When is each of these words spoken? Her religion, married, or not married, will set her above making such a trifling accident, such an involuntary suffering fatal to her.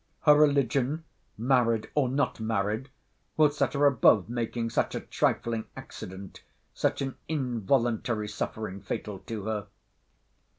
Her 0.21 0.33
religion, 0.35 1.03
married, 1.37 1.91
or 1.93 2.09
not 2.09 2.39
married, 2.39 2.89
will 3.37 3.51
set 3.51 3.73
her 3.73 3.85
above 3.85 4.29
making 4.29 4.71
such 4.71 4.95
a 4.95 4.99
trifling 5.01 5.65
accident, 5.77 6.41
such 6.73 7.03
an 7.03 7.17
involuntary 7.27 8.27
suffering 8.27 8.81
fatal 8.81 9.19
to 9.27 9.43
her. 9.43 9.67